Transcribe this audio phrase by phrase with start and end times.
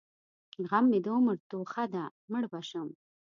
[0.69, 2.89] غم مې د عمر توښه ده؛ مړ به شم.